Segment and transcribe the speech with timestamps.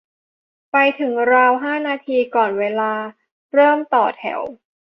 [0.71, 2.93] ไปถึงราวห้านาทีก่อนเวลา
[3.53, 4.41] เริ่มต่อแถว